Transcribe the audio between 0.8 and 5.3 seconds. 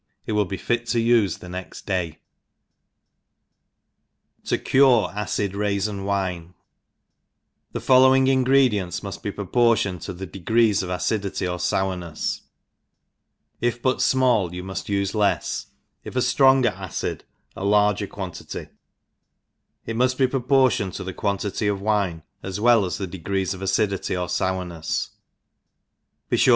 to ufe the next day* ^$ cure